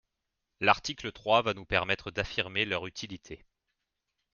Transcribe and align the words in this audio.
L’article 0.61 1.11
trois 1.11 1.43
va 1.43 1.53
nous 1.53 1.63
permettre 1.63 2.09
d’affirmer 2.09 2.65
leur 2.65 2.87
utilité. 2.87 3.45